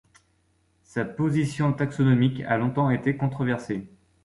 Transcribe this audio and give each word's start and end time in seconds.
Sa 0.81 1.05
position 1.05 1.73
taxonomique 1.73 2.41
a 2.47 2.57
longtemps 2.57 2.89
été 2.89 3.17
controversée. 3.17 3.87